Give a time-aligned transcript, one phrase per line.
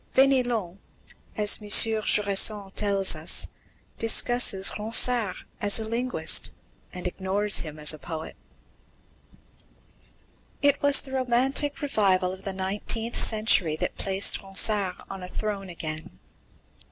[0.15, 0.79] Fénelon,
[1.37, 1.67] as M.
[1.69, 3.49] Jusserand tells us,
[3.99, 6.51] discusses Ronsard as a linguist,
[6.91, 8.35] and ignores him as a poet.
[10.63, 15.69] It was the romantic; revival of the nineteenth century that placed Ronsard on a throne
[15.69, 16.17] again.